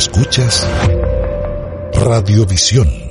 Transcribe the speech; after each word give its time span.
Escuchas 0.00 0.66
Radiovisión. 1.92 3.09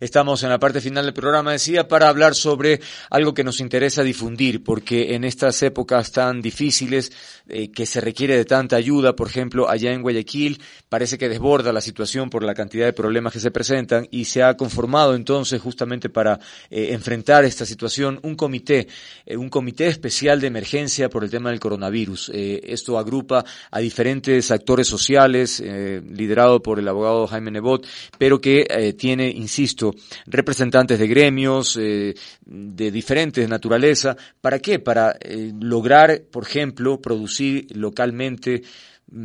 Estamos 0.00 0.42
en 0.42 0.48
la 0.48 0.58
parte 0.58 0.80
final 0.80 1.04
del 1.04 1.14
programa, 1.14 1.52
decía, 1.52 1.86
para 1.86 2.08
hablar 2.08 2.34
sobre 2.34 2.80
algo 3.10 3.32
que 3.32 3.44
nos 3.44 3.60
interesa 3.60 4.02
difundir, 4.02 4.64
porque 4.64 5.14
en 5.14 5.22
estas 5.22 5.62
épocas 5.62 6.10
tan 6.10 6.42
difíciles, 6.42 7.12
eh, 7.46 7.70
que 7.70 7.86
se 7.86 8.00
requiere 8.00 8.36
de 8.36 8.44
tanta 8.44 8.74
ayuda, 8.74 9.14
por 9.14 9.28
ejemplo, 9.28 9.70
allá 9.70 9.92
en 9.92 10.02
Guayaquil, 10.02 10.60
parece 10.88 11.16
que 11.16 11.28
desborda 11.28 11.72
la 11.72 11.80
situación 11.80 12.28
por 12.28 12.42
la 12.42 12.54
cantidad 12.54 12.86
de 12.86 12.92
problemas 12.92 13.32
que 13.32 13.38
se 13.38 13.52
presentan 13.52 14.08
y 14.10 14.24
se 14.24 14.42
ha 14.42 14.56
conformado 14.56 15.14
entonces 15.14 15.62
justamente 15.62 16.08
para 16.08 16.40
eh, 16.70 16.88
enfrentar 16.90 17.44
esta 17.44 17.64
situación 17.64 18.18
un 18.24 18.34
comité, 18.34 18.88
eh, 19.24 19.36
un 19.36 19.48
comité 19.48 19.86
especial 19.86 20.40
de 20.40 20.48
emergencia 20.48 21.08
por 21.08 21.22
el 21.22 21.30
tema 21.30 21.50
del 21.50 21.60
coronavirus. 21.60 22.32
esto 22.34 22.98
agrupa 22.98 23.44
a 23.70 23.78
diferentes 23.78 24.50
actores 24.50 24.88
sociales, 24.88 25.60
liderado 25.60 26.62
por 26.62 26.80
el 26.80 26.88
abogado 26.88 27.28
Jaime 27.28 27.52
Nebot, 27.52 27.86
pero 28.18 28.40
que 28.40 28.94
tiene, 28.98 29.28
insisto, 29.28 29.83
representantes 30.26 30.98
de 30.98 31.06
gremios 31.06 31.76
eh, 31.80 32.14
de 32.44 32.90
diferentes 32.90 33.48
naturaleza. 33.48 34.16
¿Para 34.40 34.58
qué? 34.58 34.78
Para 34.78 35.16
eh, 35.20 35.52
lograr, 35.60 36.22
por 36.30 36.44
ejemplo, 36.44 37.00
producir 37.00 37.66
localmente 37.76 38.62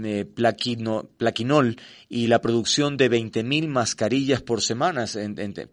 eh, 0.04 0.26
plaquinol 0.26 1.78
y 2.10 2.28
la 2.28 2.42
producción 2.42 2.98
de 2.98 3.10
20.000 3.10 3.68
mascarillas 3.68 4.42
por, 4.42 4.62
semanas, 4.62 5.18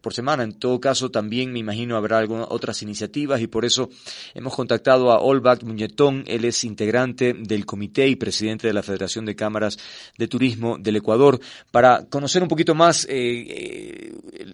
por 0.01 0.15
semana. 0.15 0.43
En 0.43 0.59
todo 0.59 0.81
caso, 0.81 1.11
también 1.11 1.53
me 1.53 1.59
imagino 1.59 1.97
habrá 1.97 2.19
algunas 2.19 2.47
otras 2.51 2.83
iniciativas 2.83 3.41
y 3.41 3.47
por 3.47 3.65
eso 3.65 3.91
hemos 4.35 4.55
contactado 4.55 5.11
a 5.13 5.21
Olbach 5.21 5.63
Muñetón. 5.65 6.25
Él 6.27 6.45
es 6.45 6.63
integrante 6.65 7.35
del 7.35 7.67
comité 7.67 8.07
y 8.09 8.17
presidente 8.17 8.67
de 8.67 8.75
la 8.75 8.83
Federación 8.83 9.25
de 9.25 9.35
Cámaras 9.35 9.79
de 10.17 10.29
Turismo 10.29 10.79
del 10.79 10.97
Ecuador 10.97 11.41
para 11.71 12.07
conocer 12.07 12.43
un 12.43 12.49
poquito 12.49 12.75
más 12.75 13.07
eh, 13.11 14.13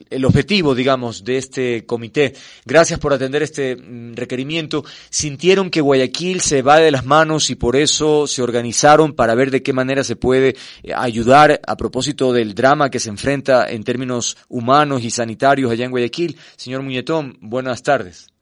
el 0.08 0.24
objetivo, 0.24 0.74
digamos, 0.74 1.24
de 1.24 1.38
este 1.38 1.84
comité. 1.84 2.34
Gracias 2.64 2.98
por 2.98 3.12
atender 3.12 3.42
este 3.42 3.76
mm, 3.76 4.14
requerimiento. 4.14 4.84
¿Sintieron 5.10 5.70
que 5.70 5.80
Guayaquil 5.80 6.40
se 6.40 6.62
va 6.62 6.78
de 6.78 6.90
las 6.90 7.04
manos 7.04 7.50
y 7.50 7.54
por 7.54 7.76
eso 7.76 8.26
se 8.26 8.42
organizaron 8.42 9.14
para 9.14 9.34
ver 9.34 9.41
de 9.50 9.62
qué 9.62 9.72
manera 9.72 10.04
se 10.04 10.16
puede 10.16 10.54
eh, 10.82 10.92
ayudar 10.94 11.60
a 11.66 11.76
propósito 11.76 12.32
del 12.32 12.54
drama 12.54 12.90
que 12.90 12.98
se 12.98 13.10
enfrenta 13.10 13.68
en 13.68 13.84
términos 13.84 14.36
humanos 14.48 15.04
y 15.04 15.10
sanitarios 15.10 15.70
allá 15.70 15.84
en 15.84 15.90
Guayaquil. 15.90 16.36
Señor 16.56 16.82
Muñetón, 16.82 17.36
buenas 17.40 17.82
tardes. 17.82 18.32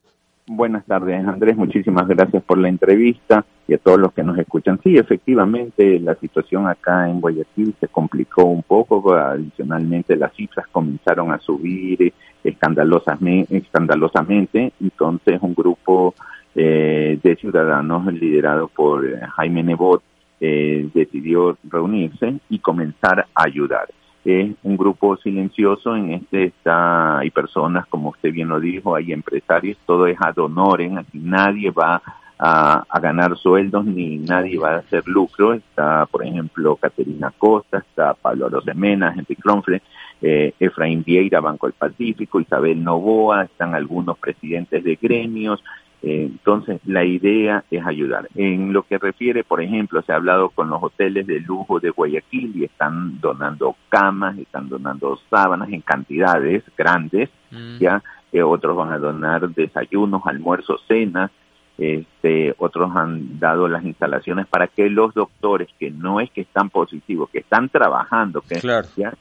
Buenas 0.53 0.85
tardes, 0.85 1.25
Andrés. 1.25 1.57
Muchísimas 1.57 2.09
gracias 2.09 2.43
por 2.43 2.59
la 2.59 2.69
entrevista 2.69 3.45
y 3.69 3.75
a 3.75 3.79
todos 3.79 4.01
los 4.01 4.13
que 4.13 4.25
nos 4.25 4.37
escuchan. 4.37 4.81
Sí, 4.83 4.97
efectivamente, 4.97 6.01
la 6.01 6.17
situación 6.17 6.67
acá 6.67 7.09
en 7.09 7.21
Guayaquil 7.21 7.73
se 7.79 7.87
complicó 7.87 8.47
un 8.47 8.65
poco. 8.65 9.15
Adicionalmente, 9.15 10.17
las 10.17 10.35
cifras 10.35 10.67
comenzaron 10.73 11.31
a 11.31 11.39
subir 11.39 12.13
escandalosamente. 12.43 14.73
Entonces, 14.81 15.39
un 15.41 15.55
grupo 15.55 16.17
eh, 16.57 17.21
de 17.23 17.37
ciudadanos 17.37 18.13
liderado 18.13 18.67
por 18.67 19.07
eh, 19.07 19.21
Jaime 19.37 19.63
Nebot 19.63 20.03
eh, 20.41 20.89
decidió 20.95 21.59
reunirse 21.65 22.39
y 22.49 22.59
comenzar 22.59 23.27
a 23.35 23.45
ayudar. 23.45 23.89
Es 24.25 24.55
un 24.63 24.77
grupo 24.77 25.17
silencioso, 25.17 25.97
en 25.97 26.13
este 26.13 26.45
está, 26.45 27.19
hay 27.19 27.31
personas, 27.31 27.87
como 27.87 28.11
usted 28.11 28.33
bien 28.33 28.49
lo 28.49 28.61
dijo, 28.61 28.95
hay 28.95 29.13
empresarios, 29.13 29.79
todo 29.87 30.07
es 30.07 30.17
ad 30.21 30.37
honorem, 30.39 30.99
aquí 30.99 31.19
nadie 31.19 31.71
va 31.71 32.03
a, 32.39 33.01
ganar 33.01 33.37
sueldos 33.37 33.85
ni 33.85 34.17
nadie 34.17 34.59
va 34.59 34.73
a 34.73 34.79
hacer 34.79 35.07
lucro. 35.07 35.55
Está, 35.55 36.07
por 36.07 36.25
ejemplo, 36.25 36.77
Caterina 36.77 37.33
Costa, 37.37 37.79
está 37.79 38.15
Pablo 38.15 38.49
Rosemena, 38.49 39.15
Henry 39.17 39.37
Cronfle, 39.37 39.83
eh, 40.23 40.55
Efraín 40.59 41.03
Vieira, 41.05 41.41
Banco 41.41 41.67
del 41.67 41.75
Pacífico, 41.75 42.41
Isabel 42.41 42.83
Novoa, 42.83 43.45
están 43.45 43.75
algunos 43.75 44.19
presidentes 44.19 44.83
de 44.83 44.99
gremios, 45.01 45.63
entonces, 46.03 46.81
la 46.87 47.05
idea 47.05 47.65
es 47.71 47.85
ayudar. 47.85 48.29
En 48.35 48.73
lo 48.73 48.83
que 48.85 48.99
refiere, 48.99 49.45
por 49.45 49.61
ejemplo, 49.61 50.01
se 50.03 50.13
ha 50.13 50.17
hablado 50.17 50.49
con 50.49 50.71
los 50.71 50.83
hoteles 50.83 51.27
de 51.27 51.41
lujo 51.41 51.79
de 51.79 51.91
Guayaquil 51.91 52.57
y 52.57 52.65
están 52.65 53.21
donando 53.21 53.77
camas, 53.89 54.39
están 54.39 54.69
donando 54.69 55.19
sábanas 55.29 55.69
en 55.71 55.83
cantidades 55.83 56.65
grandes, 56.77 57.29
mm. 57.51 57.79
ya, 57.79 58.03
eh, 58.33 58.43
otros 58.43 58.77
van 58.77 58.93
a 58.93 58.99
donar 58.99 59.49
desayunos, 59.51 60.23
almuerzos, 60.25 60.83
cenas, 60.89 61.31
este, 61.81 62.55
otros 62.59 62.95
han 62.95 63.41
dado 63.41 63.67
las 63.67 63.83
instalaciones 63.87 64.47
para 64.47 64.67
que 64.67 64.91
los 64.91 65.15
doctores 65.15 65.67
que 65.79 65.91
no 65.91 66.21
es 66.21 66.31
que 66.31 66.43
están 66.43 66.69
positivos, 66.69 67.31
que 67.31 67.39
están 67.39 67.71
trabajando, 67.71 68.43
que 68.43 68.61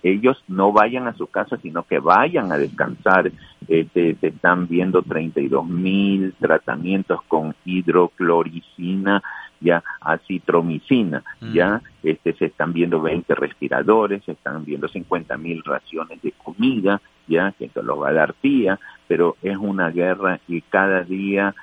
ellos 0.03 0.43
no 0.49 0.73
vayan 0.73 1.07
a 1.07 1.13
su 1.13 1.27
casa, 1.27 1.55
sino 1.61 1.83
que 1.83 1.99
vayan 1.99 2.51
a 2.51 2.57
descansar. 2.57 3.31
Este, 3.65 4.15
se 4.15 4.27
están 4.27 4.67
viendo 4.67 5.01
32 5.03 5.65
mil 5.67 6.33
tratamientos 6.37 7.21
con 7.29 7.55
hidrocloricina, 7.63 9.23
ya 9.61 9.81
acitromicina, 10.01 11.23
mm. 11.39 11.53
ya 11.53 11.81
este, 12.03 12.33
se 12.33 12.45
están 12.47 12.73
viendo 12.73 13.01
20 13.01 13.35
respiradores, 13.35 14.21
se 14.25 14.33
están 14.33 14.65
viendo 14.65 14.89
50 14.89 15.37
mil 15.37 15.63
raciones 15.63 16.21
de 16.21 16.33
comida, 16.33 16.99
ya 17.29 17.53
que 17.57 17.65
esto 17.65 17.81
lo 17.81 17.97
va 17.97 18.09
a 18.09 18.13
dar 18.13 18.33
tía, 18.33 18.79
pero 19.07 19.37
es 19.41 19.55
una 19.55 19.89
guerra 19.89 20.39
y 20.47 20.61
cada 20.61 21.03
día 21.03 21.55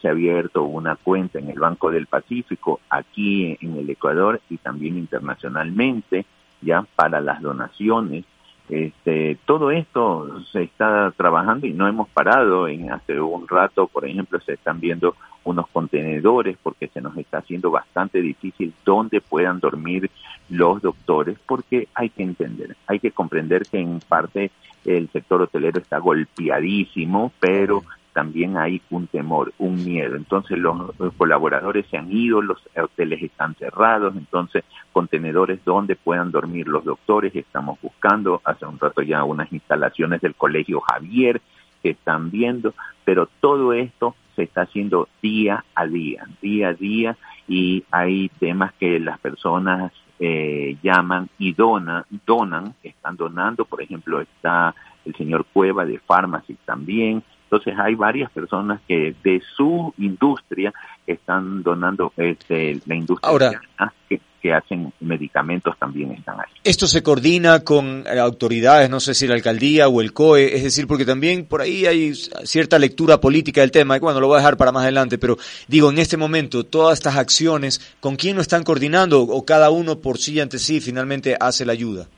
se 0.00 0.08
ha 0.08 0.12
abierto 0.12 0.62
una 0.62 0.94
cuenta 0.94 1.38
en 1.38 1.50
el 1.50 1.58
Banco 1.58 1.90
del 1.90 2.06
Pacífico, 2.06 2.80
aquí 2.88 3.58
en 3.60 3.76
el 3.76 3.90
Ecuador 3.90 4.40
y 4.48 4.58
también 4.58 4.96
internacionalmente, 4.96 6.24
ya 6.60 6.86
para 6.94 7.20
las 7.20 7.42
donaciones. 7.42 8.24
Este, 8.68 9.36
todo 9.44 9.70
esto 9.70 10.40
se 10.52 10.62
está 10.62 11.12
trabajando 11.16 11.66
y 11.66 11.72
no 11.72 11.88
hemos 11.88 12.08
parado. 12.08 12.68
En 12.68 12.92
hace 12.92 13.20
un 13.20 13.48
rato, 13.48 13.88
por 13.88 14.06
ejemplo, 14.06 14.40
se 14.40 14.54
están 14.54 14.80
viendo 14.80 15.16
unos 15.44 15.68
contenedores 15.68 16.56
porque 16.62 16.88
se 16.88 17.00
nos 17.00 17.16
está 17.16 17.38
haciendo 17.38 17.70
bastante 17.70 18.20
difícil 18.20 18.72
dónde 18.84 19.20
puedan 19.20 19.60
dormir 19.60 20.10
los 20.48 20.82
doctores 20.82 21.38
porque 21.46 21.88
hay 21.94 22.10
que 22.10 22.22
entender, 22.22 22.76
hay 22.86 22.98
que 22.98 23.12
comprender 23.12 23.62
que 23.70 23.78
en 23.78 24.00
parte 24.00 24.50
el 24.84 25.08
sector 25.10 25.42
hotelero 25.42 25.80
está 25.80 25.98
golpeadísimo, 25.98 27.32
pero 27.40 27.82
también 28.14 28.56
hay 28.56 28.80
un 28.90 29.08
temor, 29.08 29.52
un 29.58 29.74
miedo. 29.84 30.16
Entonces 30.16 30.56
los, 30.56 30.92
colaboradores 31.18 31.86
se 31.90 31.98
han 31.98 32.10
ido, 32.10 32.40
los 32.40 32.58
hoteles 32.76 33.22
están 33.22 33.54
cerrados, 33.56 34.14
entonces 34.16 34.64
contenedores 34.92 35.62
donde 35.64 35.96
puedan 35.96 36.30
dormir 36.30 36.68
los 36.68 36.84
doctores, 36.84 37.34
estamos 37.34 37.78
buscando, 37.82 38.40
hace 38.44 38.64
un 38.64 38.78
rato 38.78 39.02
ya 39.02 39.24
unas 39.24 39.52
instalaciones 39.52 40.20
del 40.20 40.34
Colegio 40.34 40.80
Javier 40.80 41.42
que 41.84 41.90
están 41.90 42.30
viendo, 42.30 42.74
pero 43.04 43.28
todo 43.40 43.74
esto 43.74 44.16
se 44.34 44.44
está 44.44 44.62
haciendo 44.62 45.08
día 45.22 45.64
a 45.74 45.86
día, 45.86 46.26
día 46.40 46.68
a 46.68 46.72
día, 46.72 47.16
y 47.46 47.84
hay 47.90 48.30
temas 48.40 48.72
que 48.80 48.98
las 48.98 49.18
personas 49.20 49.92
eh, 50.18 50.78
llaman 50.82 51.28
y 51.38 51.52
donan, 51.52 52.04
donan, 52.24 52.74
están 52.82 53.16
donando, 53.16 53.66
por 53.66 53.82
ejemplo, 53.82 54.22
está 54.22 54.74
el 55.04 55.14
señor 55.14 55.44
Cueva 55.52 55.84
de 55.84 55.98
Pharmacy 55.98 56.56
también, 56.64 57.22
entonces 57.42 57.78
hay 57.78 57.94
varias 57.94 58.30
personas 58.30 58.80
que 58.88 59.14
de 59.22 59.42
su 59.54 59.92
industria 59.98 60.72
están 61.06 61.62
donando 61.62 62.12
este, 62.16 62.80
la 62.86 62.94
industria 62.94 63.60
que, 64.08 64.20
hacen 64.52 64.92
medicamentos 65.00 65.74
también 65.78 66.12
están 66.12 66.40
ahí. 66.40 66.52
Esto 66.64 66.86
se 66.86 67.02
coordina 67.02 67.60
con 67.60 68.04
autoridades, 68.06 68.90
no 68.90 69.00
sé 69.00 69.14
si 69.14 69.26
la 69.26 69.34
alcaldía 69.34 69.88
o 69.88 70.00
el 70.00 70.12
COE, 70.12 70.56
es 70.56 70.62
decir, 70.62 70.86
porque 70.86 71.04
también 71.04 71.46
por 71.46 71.62
ahí 71.62 71.86
hay 71.86 72.14
cierta 72.14 72.78
lectura 72.78 73.20
política 73.20 73.60
del 73.60 73.70
tema, 73.70 73.96
y 73.96 74.00
bueno, 74.00 74.20
lo 74.20 74.26
voy 74.26 74.36
a 74.36 74.38
dejar 74.38 74.56
para 74.56 74.72
más 74.72 74.82
adelante, 74.82 75.18
pero 75.18 75.38
digo, 75.68 75.90
en 75.90 75.98
este 75.98 76.16
momento, 76.16 76.64
todas 76.64 76.98
estas 76.98 77.16
acciones, 77.16 77.80
¿con 78.00 78.16
quién 78.16 78.36
lo 78.36 78.42
están 78.42 78.64
coordinando 78.64 79.22
o 79.22 79.44
cada 79.44 79.70
uno 79.70 80.00
por 80.00 80.18
sí 80.18 80.40
ante 80.40 80.58
sí 80.58 80.80
finalmente 80.80 81.36
hace 81.38 81.64
la 81.64 81.72
ayuda? 81.72 82.08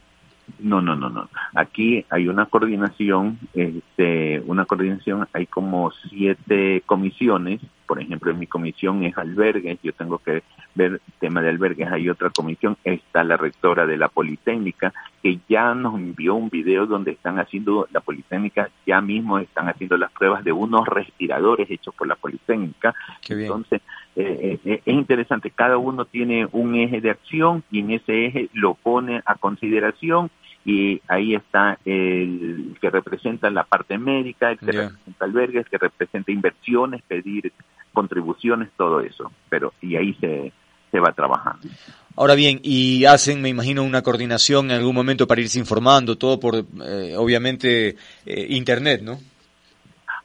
No, 0.58 0.80
no, 0.80 0.96
no, 0.96 1.10
no. 1.10 1.28
Aquí 1.54 2.04
hay 2.10 2.28
una 2.28 2.46
coordinación, 2.46 3.38
este, 3.54 4.40
una 4.46 4.64
coordinación, 4.64 5.28
hay 5.32 5.46
como 5.46 5.90
siete 6.08 6.82
comisiones, 6.86 7.60
por 7.86 8.00
ejemplo, 8.00 8.30
en 8.30 8.38
mi 8.38 8.46
comisión 8.46 9.04
es 9.04 9.16
albergues, 9.16 9.78
yo 9.82 9.92
tengo 9.92 10.18
que 10.18 10.42
ver 10.74 11.00
tema 11.20 11.40
de 11.40 11.50
albergues, 11.50 11.90
hay 11.90 12.08
otra 12.08 12.30
comisión, 12.30 12.76
está 12.84 13.22
la 13.22 13.36
rectora 13.36 13.86
de 13.86 13.96
la 13.96 14.08
Politécnica, 14.08 14.92
que 15.22 15.38
ya 15.48 15.74
nos 15.74 15.94
envió 15.94 16.34
un 16.34 16.50
video 16.50 16.86
donde 16.86 17.12
están 17.12 17.38
haciendo, 17.38 17.86
la 17.92 18.00
Politécnica 18.00 18.70
ya 18.86 19.00
mismo 19.00 19.38
están 19.38 19.68
haciendo 19.68 19.96
las 19.96 20.10
pruebas 20.12 20.42
de 20.44 20.52
unos 20.52 20.86
respiradores 20.86 21.70
hechos 21.70 21.94
por 21.94 22.08
la 22.08 22.16
Politécnica. 22.16 22.94
Entonces, 23.28 23.82
eh, 24.16 24.58
eh, 24.64 24.82
es 24.84 24.94
interesante, 24.94 25.50
cada 25.50 25.78
uno 25.78 26.04
tiene 26.06 26.48
un 26.52 26.74
eje 26.74 27.00
de 27.00 27.10
acción 27.10 27.62
y 27.70 27.80
en 27.80 27.90
ese 27.90 28.26
eje 28.26 28.48
lo 28.54 28.74
pone 28.74 29.22
a 29.26 29.34
consideración 29.36 30.30
y 30.64 31.00
ahí 31.06 31.34
está 31.34 31.78
el 31.84 32.76
que 32.80 32.90
representa 32.90 33.50
la 33.50 33.62
parte 33.62 33.98
médica, 33.98 34.50
el 34.50 34.58
que 34.58 34.72
representa 34.72 35.24
albergues, 35.24 35.68
que 35.68 35.78
representa 35.78 36.32
inversiones, 36.32 37.02
pedir 37.06 37.52
contribuciones, 37.92 38.70
todo 38.76 39.00
eso. 39.00 39.30
Pero 39.48 39.74
y 39.80 39.94
ahí 39.94 40.14
se, 40.14 40.52
se 40.90 40.98
va 40.98 41.12
trabajando. 41.12 41.68
Ahora 42.16 42.34
bien, 42.34 42.60
y 42.62 43.04
hacen, 43.04 43.42
me 43.42 43.50
imagino, 43.50 43.84
una 43.84 44.02
coordinación 44.02 44.70
en 44.70 44.78
algún 44.78 44.94
momento 44.94 45.26
para 45.26 45.40
irse 45.40 45.58
informando, 45.58 46.16
todo 46.16 46.40
por, 46.40 46.56
eh, 46.56 47.14
obviamente, 47.16 47.96
eh, 48.24 48.46
Internet, 48.48 49.02
¿no? 49.02 49.20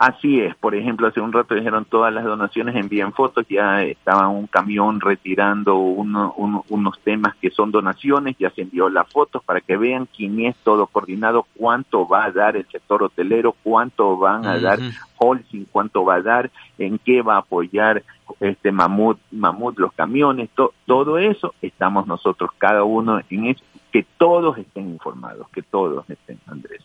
Así 0.02 0.40
es, 0.40 0.56
por 0.56 0.74
ejemplo, 0.74 1.06
hace 1.06 1.22
un 1.22 1.32
rato 1.32 1.54
dijeron 1.54 1.86
todas 1.86 2.12
las 2.12 2.24
donaciones 2.24 2.76
envían 2.76 3.14
fotos, 3.14 3.46
ya 3.48 3.84
estaba 3.84 4.30
un 4.30 4.48
camión 4.48 5.00
retirando 5.00 5.76
unos 5.76 7.00
temas 7.04 7.36
que 7.36 7.52
son 7.52 7.70
donaciones, 7.70 8.36
ya 8.40 8.50
se 8.50 8.64
envió 8.64 8.90
las 8.90 9.08
fotos 9.08 9.44
para 9.44 9.62
que 9.62 9.78
vean 9.78 10.08
quién 10.08 10.40
es 10.44 10.56
todo 10.64 10.88
coordinado, 10.88 11.46
cuánto 11.56 12.08
va 12.08 12.26
a 12.26 12.32
dar 12.32 12.58
el 12.58 12.66
sector 12.72 13.04
hotelero, 13.04 13.56
cuánto 13.62 14.18
van 14.18 14.44
a 14.48 14.58
dar 14.58 14.80
Holcim, 15.20 15.68
cuánto 15.72 16.04
va 16.04 16.16
a 16.16 16.22
dar, 16.24 16.50
en 16.80 16.98
qué 16.98 17.22
va 17.22 17.36
a 17.36 17.42
apoyar 17.42 18.02
este 18.40 18.72
mamut, 18.72 19.20
mamut 19.30 19.78
los 19.78 19.94
camiones, 19.94 20.50
todo 20.88 21.20
eso 21.20 21.54
estamos 21.62 22.08
nosotros, 22.08 22.50
cada 22.58 22.84
uno 22.84 23.22
en 23.30 23.46
eso, 23.46 23.64
que 23.92 24.04
todos 24.18 24.58
estén 24.58 24.90
informados, 24.90 25.48
que 25.50 25.62
todos 25.62 26.10
estén, 26.10 26.40
Andrés. 26.48 26.82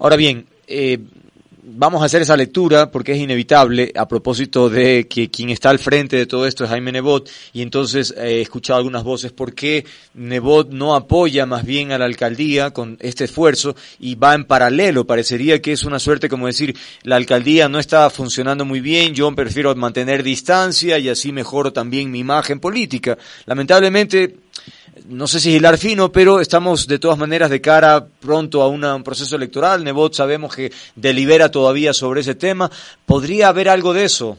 Ahora 0.00 0.16
bien, 0.16 0.46
eh, 0.66 0.98
vamos 1.62 2.02
a 2.02 2.06
hacer 2.06 2.22
esa 2.22 2.36
lectura 2.36 2.90
porque 2.90 3.12
es 3.12 3.18
inevitable 3.18 3.92
a 3.96 4.08
propósito 4.08 4.68
de 4.68 5.06
que 5.08 5.30
quien 5.30 5.50
está 5.50 5.70
al 5.70 5.78
frente 5.78 6.16
de 6.16 6.26
todo 6.26 6.46
esto 6.46 6.64
es 6.64 6.70
Jaime 6.70 6.92
Nebot 6.92 7.30
y 7.52 7.62
entonces 7.62 8.14
eh, 8.16 8.38
he 8.38 8.40
escuchado 8.40 8.78
algunas 8.78 9.04
voces 9.04 9.32
por 9.32 9.54
qué 9.54 9.84
Nebot 10.14 10.70
no 10.70 10.94
apoya 10.94 11.46
más 11.46 11.64
bien 11.64 11.92
a 11.92 11.98
la 11.98 12.04
alcaldía 12.04 12.70
con 12.70 12.96
este 13.00 13.24
esfuerzo 13.24 13.74
y 13.98 14.14
va 14.14 14.34
en 14.34 14.44
paralelo. 14.44 15.06
Parecería 15.06 15.60
que 15.60 15.72
es 15.72 15.84
una 15.84 15.98
suerte 15.98 16.28
como 16.28 16.46
decir 16.46 16.76
la 17.02 17.16
alcaldía 17.16 17.68
no 17.68 17.78
está 17.78 18.08
funcionando 18.10 18.64
muy 18.64 18.80
bien, 18.80 19.14
yo 19.14 19.30
prefiero 19.34 19.74
mantener 19.74 20.22
distancia 20.22 20.98
y 20.98 21.08
así 21.08 21.32
mejoro 21.32 21.72
también 21.72 22.10
mi 22.10 22.20
imagen 22.20 22.60
política. 22.60 23.18
Lamentablemente 23.46 24.36
no 25.08 25.26
sé 25.26 25.40
si 25.40 25.52
hilar 25.52 25.78
fino, 25.78 26.10
pero 26.12 26.40
estamos 26.40 26.86
de 26.86 26.98
todas 26.98 27.18
maneras 27.18 27.50
de 27.50 27.60
cara 27.60 28.06
pronto 28.20 28.62
a 28.62 28.68
un 28.68 29.02
proceso 29.02 29.36
electoral. 29.36 29.84
Nebot 29.84 30.14
sabemos 30.14 30.54
que 30.54 30.72
delibera 30.94 31.50
todavía 31.50 31.92
sobre 31.92 32.20
ese 32.20 32.34
tema. 32.34 32.70
¿Podría 33.06 33.48
haber 33.48 33.68
algo 33.68 33.92
de 33.92 34.04
eso? 34.04 34.36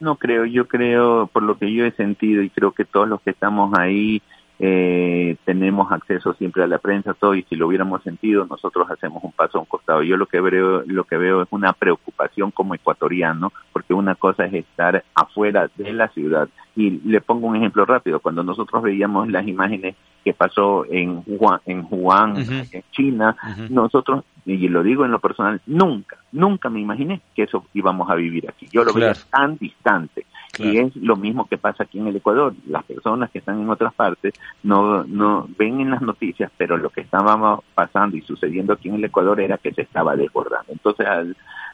No 0.00 0.16
creo, 0.16 0.44
yo 0.46 0.66
creo, 0.66 1.28
por 1.32 1.42
lo 1.42 1.56
que 1.58 1.72
yo 1.72 1.84
he 1.84 1.92
sentido 1.92 2.42
y 2.42 2.50
creo 2.50 2.72
que 2.72 2.84
todos 2.84 3.08
los 3.08 3.20
que 3.22 3.30
estamos 3.30 3.72
ahí 3.78 4.20
eh, 4.64 5.34
tenemos 5.44 5.90
acceso 5.90 6.34
siempre 6.34 6.62
a 6.62 6.68
la 6.68 6.78
prensa, 6.78 7.14
todo, 7.14 7.34
y 7.34 7.42
si 7.42 7.56
lo 7.56 7.66
hubiéramos 7.66 8.00
sentido, 8.04 8.46
nosotros 8.46 8.88
hacemos 8.88 9.24
un 9.24 9.32
paso 9.32 9.58
a 9.58 9.62
un 9.62 9.66
costado. 9.66 10.04
Yo 10.04 10.16
lo 10.16 10.26
que 10.26 10.40
veo, 10.40 10.84
lo 10.86 11.02
que 11.02 11.16
veo 11.16 11.42
es 11.42 11.48
una 11.50 11.72
preocupación 11.72 12.52
como 12.52 12.76
ecuatoriano, 12.76 13.52
porque 13.72 13.92
una 13.92 14.14
cosa 14.14 14.46
es 14.46 14.54
estar 14.54 15.02
afuera 15.16 15.68
de 15.74 15.92
la 15.92 16.06
ciudad. 16.10 16.48
Y 16.76 16.90
le 16.90 17.20
pongo 17.20 17.48
un 17.48 17.56
ejemplo 17.56 17.84
rápido, 17.84 18.20
cuando 18.20 18.44
nosotros 18.44 18.84
veíamos 18.84 19.28
las 19.28 19.48
imágenes 19.48 19.96
que 20.24 20.32
pasó 20.32 20.84
en 20.88 21.24
Wuhan, 21.26 21.60
en, 21.66 21.84
Wuhan, 21.90 22.36
en 22.36 22.84
China, 22.92 23.36
nosotros, 23.68 24.22
y 24.46 24.68
lo 24.68 24.84
digo 24.84 25.04
en 25.04 25.10
lo 25.10 25.18
personal, 25.18 25.60
nunca, 25.66 26.18
nunca 26.30 26.70
me 26.70 26.78
imaginé 26.78 27.20
que 27.34 27.42
eso 27.42 27.66
íbamos 27.74 28.08
a 28.08 28.14
vivir 28.14 28.48
aquí. 28.48 28.68
Yo 28.70 28.84
lo 28.84 28.92
veía 28.92 29.14
tan 29.28 29.56
distante. 29.56 30.24
Y 30.58 30.78
es 30.78 30.94
lo 30.96 31.16
mismo 31.16 31.46
que 31.48 31.56
pasa 31.56 31.84
aquí 31.84 31.98
en 31.98 32.08
el 32.08 32.16
Ecuador. 32.16 32.54
Las 32.66 32.84
personas 32.84 33.30
que 33.30 33.38
están 33.38 33.60
en 33.60 33.70
otras 33.70 33.94
partes 33.94 34.34
no, 34.62 35.04
no 35.04 35.48
ven 35.58 35.80
en 35.80 35.90
las 35.90 36.02
noticias, 36.02 36.50
pero 36.56 36.76
lo 36.76 36.90
que 36.90 37.00
estaba 37.00 37.60
pasando 37.74 38.16
y 38.16 38.22
sucediendo 38.22 38.74
aquí 38.74 38.88
en 38.88 38.96
el 38.96 39.04
Ecuador 39.04 39.40
era 39.40 39.58
que 39.58 39.72
se 39.72 39.82
estaba 39.82 40.14
desbordando. 40.14 40.72
Entonces 40.72 41.06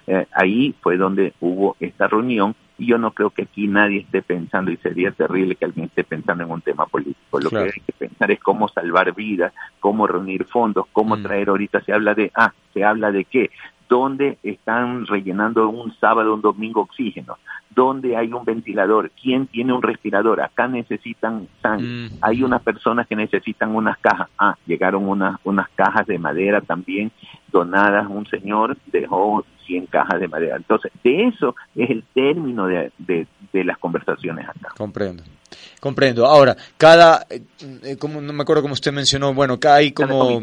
eh, 0.07 0.27
ahí 0.33 0.75
fue 0.81 0.97
donde 0.97 1.35
hubo 1.41 1.77
esta 1.81 2.07
reunión 2.07 2.55
y 2.79 2.87
yo 2.87 2.97
no 2.97 3.11
creo 3.11 3.31
que 3.31 3.43
aquí 3.43 3.67
nadie 3.67 4.01
esté 4.01 4.23
pensando 4.23 4.71
y 4.71 4.77
sería 4.77 5.11
terrible 5.11 5.57
que 5.57 5.65
alguien 5.65 5.87
esté 5.87 6.05
pensando 6.05 6.45
en 6.45 6.51
un 6.51 6.61
tema 6.61 6.87
político. 6.87 7.41
Lo 7.41 7.51
que 7.51 7.59
hay 7.59 7.71
que 7.73 7.93
pensar 7.93 8.31
es 8.31 8.39
cómo 8.39 8.69
salvar 8.69 9.13
vidas, 9.15 9.53
cómo 9.81 10.07
reunir 10.07 10.45
fondos, 10.45 10.87
cómo 10.93 11.17
mm. 11.17 11.23
traer 11.25 11.49
ahorita 11.49 11.81
se 11.81 11.93
habla 11.93 12.15
de, 12.15 12.31
ah, 12.37 12.53
se 12.73 12.85
habla 12.85 13.11
de 13.11 13.25
qué, 13.25 13.51
dónde 13.89 14.39
están 14.43 15.07
rellenando 15.07 15.69
un 15.69 15.95
sábado, 15.99 16.35
un 16.35 16.43
domingo 16.43 16.83
oxígeno, 16.83 17.39
dónde 17.71 18.17
hay 18.17 18.33
un 18.33 18.45
ventilador, 18.45 19.11
quién 19.21 19.47
tiene 19.47 19.73
un 19.73 19.83
respirador, 19.83 20.41
acá 20.41 20.69
necesitan 20.69 21.49
sangre, 21.63 21.87
mm. 21.87 22.09
hay 22.21 22.43
unas 22.43 22.63
personas 22.63 23.07
que 23.07 23.17
necesitan 23.17 23.75
unas 23.75 23.99
cajas, 23.99 24.29
ah, 24.39 24.57
llegaron 24.67 25.09
unas, 25.09 25.39
unas 25.45 25.69
cajas 25.71 26.07
de 26.07 26.19
madera 26.19 26.61
también 26.61 27.13
donadas, 27.51 28.07
un 28.09 28.27
señor 28.27 28.77
dejó 28.87 29.45
100 29.67 29.87
cajas 29.87 30.21
de 30.21 30.29
madera, 30.29 30.57
entonces 30.57 30.91
de 31.05 31.29
eso 31.29 31.55
es 31.77 31.91
el 31.91 32.05
término 32.15 32.67
de, 32.67 32.91
de, 32.99 33.27
las 33.65 33.79
conversaciones 33.79 34.49
acá. 34.49 34.71
Comprendo. 34.77 35.23
Comprendo. 35.81 36.27
Ahora, 36.27 36.57
cada, 36.77 37.27
eh, 37.29 37.43
eh, 37.83 37.97
como 37.97 38.21
no 38.21 38.33
me 38.33 38.43
acuerdo 38.43 38.63
cómo 38.63 38.75
usted 38.75 38.93
mencionó, 38.93 39.35
bueno, 39.35 39.55
acá 39.55 39.77
hay 39.77 39.93
como 39.93 40.41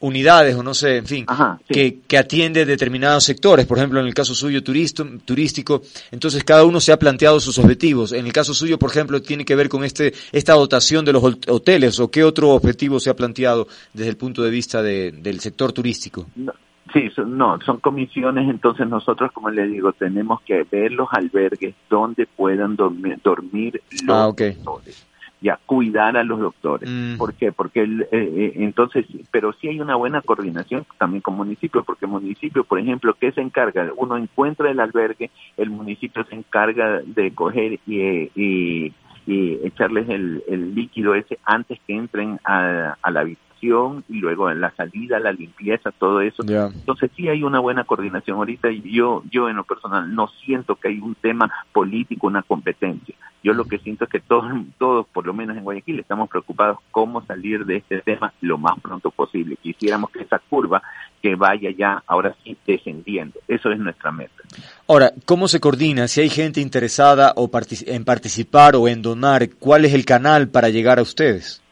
unidades 0.00 0.54
o 0.56 0.62
no 0.62 0.74
sé, 0.74 0.98
en 0.98 1.06
fin, 1.06 1.26
que, 1.68 2.00
que, 2.06 2.18
atiende 2.18 2.66
determinados 2.66 3.24
sectores, 3.24 3.66
por 3.66 3.78
ejemplo, 3.78 3.98
en 4.00 4.06
el 4.06 4.14
caso 4.14 4.34
suyo 4.34 4.62
turisto, 4.62 5.06
turístico, 5.24 5.82
entonces 6.10 6.44
cada 6.44 6.64
uno 6.64 6.80
se 6.80 6.92
ha 6.92 6.98
planteado 6.98 7.40
sus 7.40 7.58
objetivos. 7.58 8.12
En 8.12 8.26
el 8.26 8.32
caso 8.32 8.52
suyo, 8.52 8.78
por 8.78 8.90
ejemplo, 8.90 9.22
tiene 9.22 9.44
que 9.44 9.56
ver 9.56 9.68
con 9.68 9.84
este 9.84 10.12
esta 10.32 10.52
dotación 10.54 11.04
de 11.04 11.12
los 11.12 11.24
hoteles 11.48 11.98
o 11.98 12.10
qué 12.10 12.24
otro 12.24 12.50
objetivo 12.50 13.00
se 13.00 13.10
ha 13.10 13.16
planteado 13.16 13.68
desde 13.94 14.10
el 14.10 14.16
punto 14.16 14.42
de 14.42 14.50
vista 14.50 14.82
de, 14.82 15.12
del 15.12 15.40
sector 15.40 15.72
turístico. 15.72 16.26
sí, 16.92 17.10
no, 17.26 17.58
son 17.64 17.80
comisiones, 17.80 18.48
entonces 18.50 18.86
nosotros, 18.86 19.32
como 19.32 19.50
le 19.50 19.66
digo, 19.66 19.92
tenemos 19.92 20.42
que 20.42 20.64
ver 20.70 20.92
los 20.92 21.08
albergues 21.12 21.74
donde 21.88 22.26
puedan 22.26 22.76
dormir, 22.76 23.18
dormir 23.24 23.80
los 24.04 24.16
ah, 24.16 24.28
ya 25.40 25.58
cuidar 25.66 26.16
a 26.16 26.24
los 26.24 26.40
doctores. 26.40 26.88
Mm. 26.90 27.16
¿Por 27.16 27.34
qué? 27.34 27.52
Porque 27.52 27.82
eh, 27.82 28.08
eh, 28.10 28.52
entonces, 28.56 29.06
pero 29.30 29.52
sí 29.52 29.68
hay 29.68 29.80
una 29.80 29.96
buena 29.96 30.20
coordinación 30.22 30.86
también 30.98 31.20
con 31.20 31.36
municipios, 31.36 31.84
porque 31.84 32.06
municipio, 32.06 32.64
por 32.64 32.78
ejemplo, 32.78 33.14
¿qué 33.18 33.32
se 33.32 33.40
encarga? 33.40 33.90
Uno 33.96 34.16
encuentra 34.16 34.70
el 34.70 34.80
albergue, 34.80 35.30
el 35.56 35.70
municipio 35.70 36.24
se 36.24 36.36
encarga 36.36 37.00
de 37.04 37.32
coger 37.32 37.78
y, 37.86 38.30
y, 38.34 38.92
echarles 39.64 40.08
el, 40.08 40.44
el, 40.46 40.74
líquido 40.74 41.14
ese 41.14 41.38
antes 41.44 41.80
que 41.84 41.96
entren 41.96 42.38
a, 42.44 42.96
a 43.02 43.10
la 43.10 43.20
habitación 43.20 43.45
y 44.08 44.20
luego 44.20 44.50
en 44.50 44.60
la 44.60 44.70
salida, 44.74 45.18
la 45.18 45.32
limpieza, 45.32 45.90
todo 45.90 46.20
eso. 46.20 46.42
Entonces 46.46 47.10
sí 47.16 47.28
hay 47.28 47.42
una 47.42 47.60
buena 47.60 47.84
coordinación 47.84 48.38
ahorita 48.38 48.70
y 48.70 48.82
yo, 48.92 49.22
yo 49.30 49.48
en 49.48 49.56
lo 49.56 49.64
personal 49.64 50.14
no 50.14 50.28
siento 50.44 50.76
que 50.76 50.88
hay 50.88 50.98
un 50.98 51.14
tema 51.14 51.50
político, 51.72 52.26
una 52.26 52.42
competencia. 52.42 53.14
Yo 53.42 53.52
lo 53.52 53.64
que 53.64 53.78
siento 53.78 54.04
es 54.04 54.10
que 54.10 54.20
todos, 54.20 54.52
todos, 54.78 55.06
por 55.06 55.24
lo 55.24 55.32
menos 55.32 55.56
en 55.56 55.62
Guayaquil, 55.62 56.00
estamos 56.00 56.28
preocupados 56.28 56.78
cómo 56.90 57.24
salir 57.26 57.64
de 57.64 57.76
este 57.76 58.00
tema 58.00 58.32
lo 58.40 58.58
más 58.58 58.78
pronto 58.80 59.10
posible. 59.10 59.56
Quisiéramos 59.62 60.10
que 60.10 60.22
esa 60.22 60.40
curva 60.40 60.82
que 61.22 61.36
vaya 61.36 61.70
ya 61.70 62.02
ahora 62.06 62.34
sí 62.42 62.56
descendiendo. 62.66 63.38
Eso 63.46 63.70
es 63.70 63.78
nuestra 63.78 64.10
meta. 64.10 64.34
Ahora, 64.88 65.12
¿cómo 65.26 65.46
se 65.48 65.60
coordina? 65.60 66.08
Si 66.08 66.20
hay 66.20 66.28
gente 66.28 66.60
interesada 66.60 67.34
o 67.36 67.48
en 67.86 68.04
participar 68.04 68.74
o 68.74 68.88
en 68.88 69.02
donar, 69.02 69.48
¿cuál 69.58 69.84
es 69.84 69.94
el 69.94 70.04
canal 70.04 70.48
para 70.48 70.68
llegar 70.68 70.98
a 70.98 71.02
ustedes? 71.02 71.62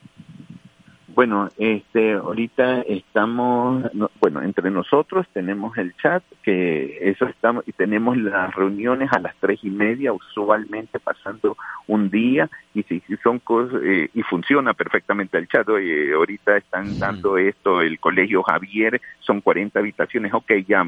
Bueno, 1.14 1.48
este, 1.58 2.14
ahorita 2.14 2.80
estamos, 2.80 3.84
bueno, 4.20 4.42
entre 4.42 4.68
nosotros 4.72 5.26
tenemos 5.32 5.78
el 5.78 5.94
chat, 5.96 6.24
que 6.42 6.98
eso 7.08 7.26
estamos, 7.26 7.62
y 7.68 7.72
tenemos 7.72 8.16
las 8.16 8.52
reuniones 8.52 9.12
a 9.12 9.20
las 9.20 9.36
tres 9.36 9.60
y 9.62 9.70
media, 9.70 10.12
usualmente 10.12 10.98
pasando 10.98 11.56
un 11.86 12.10
día, 12.10 12.50
y 12.74 12.82
si, 12.82 13.00
son 13.22 13.38
cosas, 13.38 13.80
eh, 13.84 14.08
y 14.12 14.22
funciona 14.22 14.74
perfectamente 14.74 15.38
el 15.38 15.46
chat, 15.46 15.68
oye, 15.68 16.12
ahorita 16.14 16.56
están 16.56 16.98
dando 16.98 17.38
esto, 17.38 17.80
el 17.80 18.00
colegio 18.00 18.42
Javier, 18.42 19.00
son 19.20 19.40
40 19.40 19.78
habitaciones, 19.78 20.34
ok, 20.34 20.50
ya, 20.66 20.84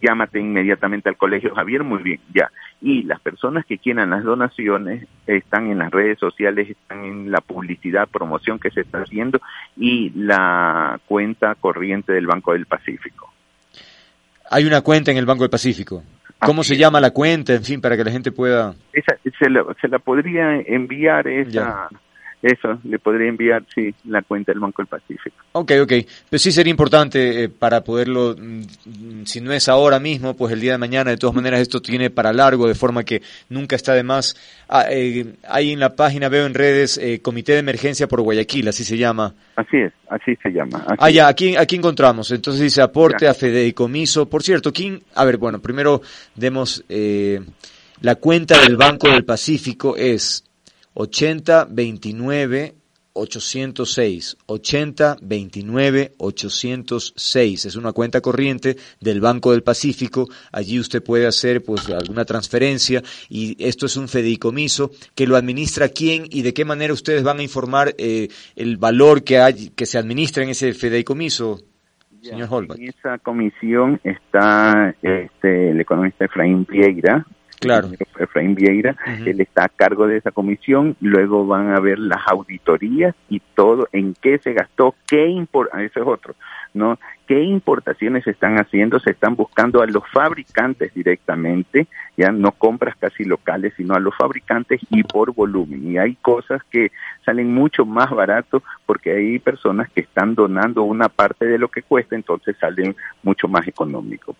llámate 0.00 0.40
inmediatamente 0.40 1.08
al 1.08 1.16
colegio 1.16 1.54
Javier, 1.54 1.84
muy 1.84 2.02
bien, 2.02 2.20
ya. 2.34 2.50
Y 2.80 3.02
las 3.04 3.20
personas 3.20 3.64
que 3.66 3.78
quieran 3.78 4.10
las 4.10 4.24
donaciones 4.24 5.06
están 5.26 5.70
en 5.70 5.78
las 5.78 5.90
redes 5.90 6.18
sociales, 6.18 6.70
están 6.70 7.04
en 7.04 7.30
la 7.30 7.40
publicidad, 7.40 8.08
promoción 8.08 8.58
que 8.58 8.70
se 8.70 8.80
está 8.80 9.02
haciendo 9.02 9.40
y 9.76 10.10
la 10.10 11.00
cuenta 11.06 11.54
corriente 11.54 12.12
del 12.12 12.26
Banco 12.26 12.52
del 12.52 12.66
Pacífico. 12.66 13.32
Hay 14.50 14.64
una 14.64 14.82
cuenta 14.82 15.10
en 15.10 15.16
el 15.16 15.26
Banco 15.26 15.44
del 15.44 15.50
Pacífico. 15.50 16.02
¿Cómo 16.38 16.64
se 16.64 16.76
llama 16.76 17.00
la 17.00 17.12
cuenta? 17.12 17.54
En 17.54 17.62
fin, 17.62 17.80
para 17.80 17.96
que 17.96 18.04
la 18.04 18.10
gente 18.10 18.32
pueda... 18.32 18.74
Esa, 18.92 19.16
se, 19.38 19.48
la, 19.48 19.64
se 19.80 19.88
la 19.88 19.98
podría 19.98 20.56
enviar 20.56 21.28
esa... 21.28 21.88
Eso, 22.42 22.80
le 22.82 22.98
podría 22.98 23.28
enviar, 23.28 23.62
sí, 23.72 23.94
la 24.04 24.20
cuenta 24.20 24.50
del 24.50 24.58
Banco 24.58 24.82
del 24.82 24.88
Pacífico. 24.88 25.36
Ok, 25.52 25.72
ok. 25.80 25.92
Pues 26.28 26.42
sí 26.42 26.50
sería 26.50 26.72
importante 26.72 27.44
eh, 27.44 27.48
para 27.48 27.84
poderlo, 27.84 28.34
mm, 28.36 29.22
si 29.24 29.40
no 29.40 29.52
es 29.52 29.68
ahora 29.68 30.00
mismo, 30.00 30.34
pues 30.34 30.52
el 30.52 30.60
día 30.60 30.72
de 30.72 30.78
mañana, 30.78 31.12
de 31.12 31.18
todas 31.18 31.36
maneras, 31.36 31.60
esto 31.60 31.80
tiene 31.80 32.10
para 32.10 32.32
largo, 32.32 32.66
de 32.66 32.74
forma 32.74 33.04
que 33.04 33.22
nunca 33.48 33.76
está 33.76 33.94
de 33.94 34.02
más. 34.02 34.34
Ah, 34.68 34.86
eh, 34.90 35.36
ahí 35.48 35.70
en 35.70 35.78
la 35.78 35.94
página 35.94 36.28
veo 36.28 36.44
en 36.44 36.54
redes 36.54 36.98
eh, 36.98 37.20
Comité 37.22 37.52
de 37.52 37.60
Emergencia 37.60 38.08
por 38.08 38.20
Guayaquil, 38.22 38.66
así 38.66 38.82
se 38.82 38.98
llama. 38.98 39.32
Así 39.54 39.76
es, 39.76 39.92
así 40.08 40.34
se 40.42 40.50
llama. 40.50 40.84
ah, 40.98 41.10
ya, 41.10 41.28
aquí, 41.28 41.54
aquí 41.54 41.76
encontramos. 41.76 42.32
Entonces 42.32 42.60
dice 42.60 42.82
aporte 42.82 43.28
a 43.28 43.34
Fedeicomiso. 43.34 44.28
Por 44.28 44.42
cierto, 44.42 44.72
¿quién? 44.72 45.00
A 45.14 45.24
ver, 45.24 45.36
bueno, 45.36 45.60
primero 45.60 46.02
demos 46.34 46.84
la 48.00 48.16
cuenta 48.16 48.60
del 48.60 48.76
Banco 48.76 49.08
del 49.08 49.24
Pacífico 49.24 49.96
es 49.96 50.42
80 50.94 51.66
29 51.70 52.74
806 53.14 54.36
80 54.46 55.16
29 55.20 56.12
806 56.18 57.64
es 57.66 57.76
una 57.76 57.92
cuenta 57.92 58.20
corriente 58.20 58.76
del 59.00 59.20
Banco 59.20 59.52
del 59.52 59.62
Pacífico. 59.62 60.28
Allí 60.50 60.78
usted 60.78 61.02
puede 61.02 61.26
hacer 61.26 61.62
pues 61.62 61.88
alguna 61.90 62.24
transferencia 62.24 63.02
y 63.28 63.56
esto 63.64 63.86
es 63.86 63.96
un 63.96 64.08
fideicomiso 64.08 64.90
que 65.14 65.26
lo 65.26 65.36
administra 65.36 65.88
quién 65.88 66.24
y 66.30 66.42
de 66.42 66.54
qué 66.54 66.64
manera 66.64 66.92
ustedes 66.92 67.22
van 67.22 67.38
a 67.38 67.42
informar 67.42 67.94
eh, 67.98 68.28
el 68.56 68.76
valor 68.76 69.24
que 69.24 69.38
hay 69.38 69.70
que 69.70 69.86
se 69.86 69.98
administra 69.98 70.42
en 70.42 70.50
ese 70.50 70.72
fideicomiso 70.72 71.60
señor 72.20 72.48
Holbach 72.50 72.78
en 72.78 72.88
esa 72.88 73.18
comisión 73.18 74.00
está 74.04 74.94
este, 75.02 75.70
el 75.70 75.80
economista 75.80 76.24
Efraín 76.24 76.64
Vieira 76.68 77.26
Claro. 77.62 77.90
Efraín 78.18 78.56
Vieira, 78.56 78.96
él 79.24 79.40
está 79.40 79.64
a 79.64 79.68
cargo 79.68 80.08
de 80.08 80.16
esa 80.16 80.32
comisión, 80.32 80.96
luego 81.00 81.46
van 81.46 81.72
a 81.72 81.78
ver 81.78 81.98
las 81.98 82.20
auditorías 82.26 83.14
y 83.28 83.40
todo, 83.54 83.88
en 83.92 84.14
qué 84.20 84.38
se 84.38 84.52
gastó, 84.52 84.96
qué 85.06 85.28
import 85.28 85.70
ah, 85.72 85.82
eso 85.82 86.00
es 86.00 86.06
otro, 86.06 86.34
¿no? 86.74 86.98
¿Qué 87.26 87.40
importaciones 87.40 88.24
se 88.24 88.32
están 88.32 88.58
haciendo? 88.58 88.98
Se 88.98 89.12
están 89.12 89.36
buscando 89.36 89.80
a 89.80 89.86
los 89.86 90.02
fabricantes 90.12 90.92
directamente, 90.92 91.86
ya 92.16 92.32
no 92.32 92.50
compras 92.50 92.96
casi 92.98 93.24
locales, 93.24 93.72
sino 93.76 93.94
a 93.94 94.00
los 94.00 94.14
fabricantes 94.16 94.80
y 94.90 95.04
por 95.04 95.32
volumen. 95.32 95.92
Y 95.92 95.98
hay 95.98 96.16
cosas 96.16 96.62
que 96.68 96.90
salen 97.24 97.54
mucho 97.54 97.86
más 97.86 98.10
barato 98.10 98.62
porque 98.86 99.12
hay 99.12 99.38
personas 99.38 99.88
que 99.90 100.00
están 100.00 100.34
donando 100.34 100.82
una 100.82 101.08
parte 101.08 101.46
de 101.46 101.58
lo 101.58 101.68
que 101.68 101.82
cuesta, 101.82 102.16
entonces 102.16 102.56
salen 102.60 102.96
mucho 103.22 103.46
más 103.46 103.66
económico. 103.68 104.34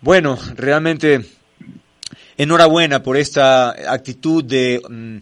Bueno, 0.00 0.36
realmente 0.56 1.20
enhorabuena 2.38 3.02
por 3.02 3.18
esta 3.18 3.92
actitud 3.92 4.44
mm, 4.44 5.18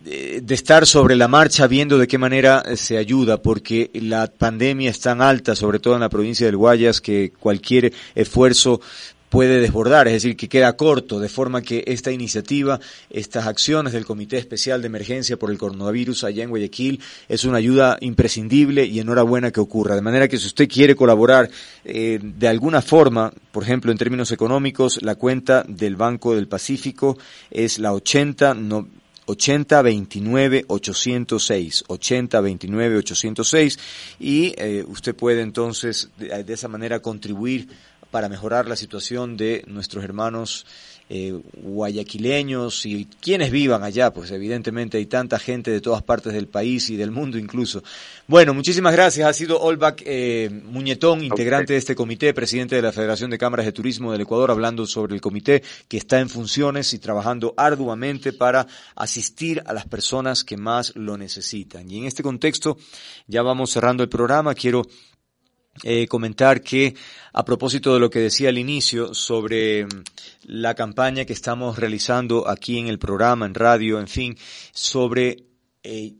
de, 0.00 0.40
de, 0.40 0.54
estar 0.54 0.86
sobre 0.86 1.16
la 1.16 1.28
marcha 1.28 1.66
viendo 1.66 1.98
de 1.98 2.06
qué 2.06 2.16
manera 2.16 2.62
se 2.76 2.96
ayuda, 2.96 3.42
porque 3.42 3.90
la 3.94 4.28
pandemia 4.28 4.90
es 4.90 5.00
tan 5.00 5.20
alta, 5.20 5.54
sobre 5.54 5.80
todo 5.80 5.94
en 5.94 6.00
la 6.00 6.08
provincia 6.08 6.46
del 6.46 6.56
Guayas, 6.56 7.00
que 7.00 7.32
cualquier 7.38 7.92
esfuerzo 8.14 8.80
puede 9.34 9.58
desbordar, 9.58 10.06
es 10.06 10.12
decir, 10.12 10.36
que 10.36 10.48
queda 10.48 10.76
corto, 10.76 11.18
de 11.18 11.28
forma 11.28 11.60
que 11.60 11.82
esta 11.88 12.12
iniciativa, 12.12 12.78
estas 13.10 13.48
acciones 13.48 13.92
del 13.92 14.04
Comité 14.04 14.38
Especial 14.38 14.80
de 14.80 14.86
Emergencia 14.86 15.36
por 15.36 15.50
el 15.50 15.58
Coronavirus 15.58 16.22
allá 16.22 16.44
en 16.44 16.50
Guayaquil 16.50 17.00
es 17.28 17.42
una 17.42 17.58
ayuda 17.58 17.98
imprescindible 18.00 18.84
y 18.84 19.00
enhorabuena 19.00 19.50
que 19.50 19.58
ocurra. 19.58 19.96
De 19.96 20.02
manera 20.02 20.28
que 20.28 20.38
si 20.38 20.46
usted 20.46 20.68
quiere 20.68 20.94
colaborar 20.94 21.50
eh, 21.84 22.20
de 22.22 22.46
alguna 22.46 22.80
forma, 22.80 23.32
por 23.50 23.64
ejemplo, 23.64 23.90
en 23.90 23.98
términos 23.98 24.30
económicos, 24.30 25.02
la 25.02 25.16
cuenta 25.16 25.64
del 25.66 25.96
Banco 25.96 26.36
del 26.36 26.46
Pacífico 26.46 27.18
es 27.50 27.80
la 27.80 27.92
80 27.92 28.54
no, 28.54 28.86
80 29.26 29.82
29 29.82 30.64
806 30.68 31.84
80 31.88 32.40
29 32.40 32.96
806 32.98 33.78
y 34.20 34.54
eh, 34.56 34.84
usted 34.86 35.14
puede 35.14 35.40
entonces 35.40 36.10
de 36.18 36.52
esa 36.52 36.68
manera 36.68 37.00
contribuir 37.00 37.68
para 38.14 38.28
mejorar 38.28 38.68
la 38.68 38.76
situación 38.76 39.36
de 39.36 39.64
nuestros 39.66 40.04
hermanos 40.04 40.66
eh, 41.08 41.36
guayaquileños 41.56 42.86
y 42.86 43.08
quienes 43.20 43.50
vivan 43.50 43.82
allá, 43.82 44.12
pues 44.12 44.30
evidentemente 44.30 44.98
hay 44.98 45.06
tanta 45.06 45.40
gente 45.40 45.72
de 45.72 45.80
todas 45.80 46.04
partes 46.04 46.32
del 46.32 46.46
país 46.46 46.90
y 46.90 46.96
del 46.96 47.10
mundo 47.10 47.38
incluso. 47.38 47.82
Bueno, 48.28 48.54
muchísimas 48.54 48.92
gracias. 48.92 49.28
Ha 49.28 49.32
sido 49.32 49.60
Olbach 49.60 50.00
eh, 50.06 50.48
Muñetón, 50.64 51.24
integrante 51.24 51.72
de 51.72 51.80
este 51.80 51.96
comité, 51.96 52.32
presidente 52.32 52.76
de 52.76 52.82
la 52.82 52.92
Federación 52.92 53.30
de 53.30 53.38
Cámaras 53.38 53.66
de 53.66 53.72
Turismo 53.72 54.12
del 54.12 54.20
Ecuador, 54.20 54.52
hablando 54.52 54.86
sobre 54.86 55.16
el 55.16 55.20
comité 55.20 55.64
que 55.88 55.96
está 55.96 56.20
en 56.20 56.28
funciones 56.28 56.94
y 56.94 57.00
trabajando 57.00 57.52
arduamente 57.56 58.32
para 58.32 58.68
asistir 58.94 59.60
a 59.66 59.72
las 59.72 59.86
personas 59.86 60.44
que 60.44 60.56
más 60.56 60.94
lo 60.94 61.18
necesitan. 61.18 61.90
Y 61.90 61.98
en 61.98 62.04
este 62.04 62.22
contexto, 62.22 62.78
ya 63.26 63.42
vamos 63.42 63.72
cerrando 63.72 64.04
el 64.04 64.08
programa, 64.08 64.54
quiero 64.54 64.86
eh, 65.82 66.06
comentar 66.06 66.62
que 66.62 66.94
a 67.32 67.44
propósito 67.44 67.92
de 67.94 68.00
lo 68.00 68.10
que 68.10 68.20
decía 68.20 68.48
al 68.48 68.58
inicio 68.58 69.12
sobre 69.12 69.84
mm, 69.86 69.88
la 70.44 70.74
campaña 70.74 71.24
que 71.24 71.32
estamos 71.32 71.78
realizando 71.78 72.48
aquí 72.48 72.78
en 72.78 72.86
el 72.86 72.98
programa, 72.98 73.46
en 73.46 73.54
radio, 73.54 73.98
en 73.98 74.08
fin, 74.08 74.36
sobre 74.72 75.44
eh, 75.82 76.14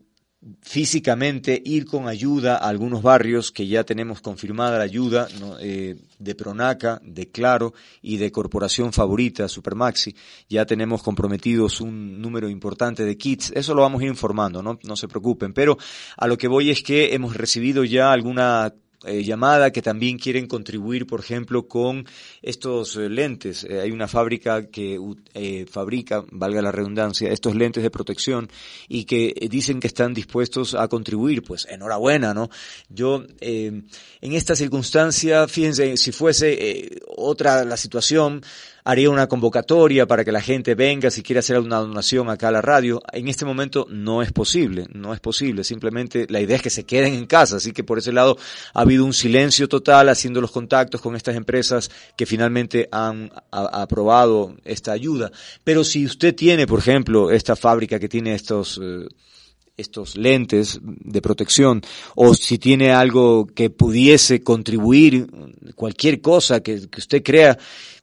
físicamente 0.61 1.59
ir 1.65 1.85
con 1.85 2.07
ayuda 2.07 2.57
a 2.57 2.69
algunos 2.69 3.01
barrios 3.01 3.51
que 3.51 3.65
ya 3.67 3.83
tenemos 3.83 4.21
confirmada 4.21 4.77
la 4.77 4.83
ayuda 4.83 5.27
eh, 5.59 5.95
de 6.19 6.35
Pronaca, 6.35 7.01
de 7.03 7.31
Claro 7.31 7.73
y 8.01 8.17
de 8.17 8.31
Corporación 8.31 8.93
Favorita, 8.93 9.47
Supermaxi. 9.47 10.15
Ya 10.47 10.65
tenemos 10.65 11.01
comprometidos 11.01 11.81
un 11.81 12.21
número 12.21 12.47
importante 12.47 13.05
de 13.05 13.17
kits. 13.17 13.51
Eso 13.55 13.73
lo 13.73 13.81
vamos 13.81 14.01
a 14.01 14.03
ir 14.03 14.09
informando, 14.09 14.61
no, 14.61 14.77
no 14.83 14.95
se 14.95 15.07
preocupen. 15.07 15.53
Pero 15.53 15.77
a 16.17 16.27
lo 16.27 16.37
que 16.37 16.47
voy 16.47 16.69
es 16.69 16.83
que 16.83 17.15
hemos 17.15 17.35
recibido 17.35 17.83
ya 17.83 18.11
alguna 18.11 18.71
eh, 19.05 19.23
llamada 19.23 19.71
que 19.71 19.81
también 19.81 20.17
quieren 20.17 20.47
contribuir, 20.47 21.05
por 21.05 21.19
ejemplo, 21.19 21.67
con 21.67 22.05
estos 22.41 22.95
eh, 22.95 23.09
lentes. 23.09 23.63
Eh, 23.63 23.81
hay 23.81 23.91
una 23.91 24.07
fábrica 24.07 24.67
que 24.67 24.99
eh, 25.33 25.65
fabrica, 25.69 26.23
valga 26.31 26.61
la 26.61 26.71
redundancia, 26.71 27.31
estos 27.31 27.55
lentes 27.55 27.83
de 27.83 27.89
protección 27.89 28.49
y 28.87 29.05
que 29.05 29.33
dicen 29.49 29.79
que 29.79 29.87
están 29.87 30.13
dispuestos 30.13 30.75
a 30.75 30.87
contribuir. 30.87 31.43
Pues 31.43 31.67
enhorabuena, 31.69 32.33
¿no? 32.33 32.49
Yo, 32.89 33.23
en 33.39 33.85
esta 34.21 34.55
circunstancia, 34.55 35.47
fíjense, 35.47 35.97
si 35.97 36.11
fuese 36.11 37.01
otra 37.15 37.65
la 37.65 37.77
situación, 37.77 38.41
haría 38.83 39.09
una 39.09 39.27
convocatoria 39.27 40.05
para 40.05 40.23
que 40.23 40.31
la 40.31 40.41
gente 40.41 40.75
venga 40.75 41.09
si 41.09 41.23
quiere 41.23 41.39
hacer 41.39 41.59
una 41.59 41.79
donación 41.79 42.29
acá 42.29 42.49
a 42.49 42.51
la 42.51 42.61
radio. 42.61 43.01
En 43.11 43.27
este 43.27 43.43
momento 43.43 43.87
no 43.89 44.21
es 44.21 44.31
posible, 44.31 44.85
no 44.93 45.13
es 45.13 45.19
posible. 45.19 45.63
Simplemente 45.63 46.27
la 46.29 46.39
idea 46.39 46.57
es 46.57 46.61
que 46.61 46.69
se 46.69 46.85
queden 46.85 47.15
en 47.15 47.25
casa. 47.25 47.57
Así 47.57 47.71
que 47.71 47.83
por 47.83 47.97
ese 47.97 48.13
lado 48.13 48.37
ha 48.73 48.81
habido 48.81 49.03
un 49.03 49.13
silencio 49.13 49.67
total 49.67 50.09
haciendo 50.09 50.39
los 50.39 50.51
contactos 50.51 51.01
con 51.01 51.15
estas 51.15 51.35
empresas 51.35 51.89
que 52.15 52.27
finalmente 52.27 52.87
han 52.91 53.31
aprobado 53.51 54.55
esta 54.63 54.91
ayuda. 54.91 55.31
Pero 55.63 55.83
si 55.83 56.05
usted 56.05 56.35
tiene, 56.35 56.67
por 56.67 56.79
ejemplo, 56.79 57.31
esta 57.31 57.55
fábrica 57.55 57.99
que 57.99 58.07
tiene 58.07 58.35
estos... 58.35 58.79
Eh, 58.81 59.07
estos 59.77 60.15
lentes 60.15 60.79
de 60.81 61.21
protección 61.21 61.81
o 62.15 62.33
si 62.33 62.57
tiene 62.57 62.91
algo 62.91 63.45
que 63.47 63.69
pudiese 63.69 64.43
contribuir, 64.43 65.27
cualquier 65.75 66.21
cosa 66.21 66.61
que, 66.61 66.87
usted 66.97 67.23
crea 67.23 67.57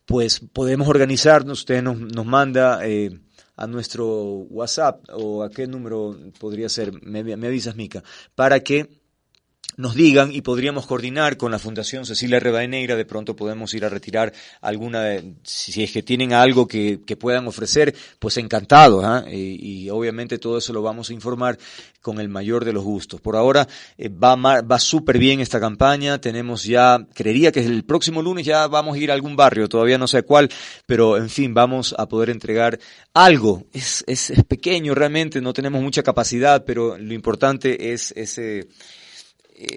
pues 0.05 0.41
podemos 0.53 0.89
organizarnos, 0.89 1.61
usted 1.61 1.83
nos, 1.83 1.99
nos 1.99 2.27
manda 2.27 2.87
eh, 2.87 3.19
a 3.57 3.67
nuestro 3.67 4.07
WhatsApp 4.51 5.05
o 5.13 5.43
a 5.43 5.51
qué 5.51 5.67
número 5.67 6.17
podría 6.39 6.69
ser, 6.69 6.93
me, 7.03 7.23
me 7.23 7.47
avisas 7.47 7.77
Mica, 7.77 8.03
para 8.35 8.61
que 8.61 9.02
nos 9.77 9.95
digan 9.95 10.33
y 10.33 10.43
podríamos 10.43 10.87
coordinar 10.87 11.37
con 11.37 11.51
la 11.51 11.59
Fundación 11.59 12.05
Cecilia 12.05 12.41
Negra, 12.41 12.97
de 12.97 13.05
pronto 13.05 13.35
podemos 13.35 13.73
ir 13.75 13.85
a 13.85 13.89
retirar 13.89 14.33
alguna, 14.61 15.17
si 15.43 15.83
es 15.83 15.93
que 15.93 16.03
tienen 16.03 16.33
algo 16.33 16.67
que, 16.67 17.01
que 17.07 17.17
puedan 17.17 17.47
ofrecer, 17.47 17.95
pues 18.19 18.37
encantado, 18.37 19.03
¿eh? 19.03 19.35
y, 19.35 19.85
y, 19.85 19.91
obviamente 19.91 20.39
todo 20.39 20.59
eso 20.59 20.73
lo 20.73 20.83
vamos 20.83 21.11
a 21.11 21.13
informar 21.13 21.59
con 22.01 22.21
el 22.21 22.29
mayor 22.29 22.65
de 22.65 22.73
los 22.73 22.85
gustos. 22.85 23.21
Por 23.21 23.37
ahora 23.37 23.67
eh, 23.97 24.09
va, 24.09 24.37
va 24.37 24.79
súper 24.79 25.19
bien 25.19 25.41
esta 25.41 25.61
campaña, 25.61 26.21
tenemos 26.21 26.65
ya, 26.65 26.99
creería 27.15 27.53
que 27.53 27.61
el 27.61 27.85
próximo 27.85 28.23
lunes 28.23 28.45
ya 28.45 28.67
vamos 28.67 28.97
a 28.97 28.99
ir 28.99 29.11
a 29.11 29.15
algún 29.15 29.37
barrio, 29.37 29.69
todavía 29.69 29.99
no 29.99 30.07
sé 30.07 30.23
cuál, 30.23 30.51
pero 30.87 31.17
en 31.17 31.31
fin, 31.31 31.55
vamos 31.55 31.95
a 31.97 32.07
poder 32.07 32.31
entregar 32.31 32.79
algo, 33.15 33.65
es, 33.73 34.05
es, 34.07 34.31
es 34.31 34.45
pequeño 34.45 34.95
realmente, 34.95 35.41
no 35.41 35.53
tenemos 35.53 35.83
mucha 35.83 36.03
capacidad, 36.03 36.65
pero 36.65 36.99
lo 36.99 37.15
importante 37.15 37.93
es 37.93 38.13
ese 38.17 38.69